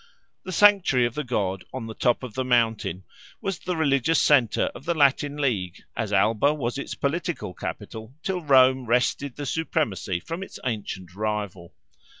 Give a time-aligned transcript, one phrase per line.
[0.45, 3.03] The sanctuary of the god on the top of the mountain
[3.39, 8.41] was the religious centre of the Latin League, as Alba was its political capital till
[8.41, 11.75] Rome wrested the supremacy from its ancient rival.